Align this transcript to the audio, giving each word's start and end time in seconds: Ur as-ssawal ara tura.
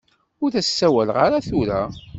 Ur 0.43 0.51
as-ssawal 0.59 1.09
ara 1.25 1.39
tura. 1.47 1.81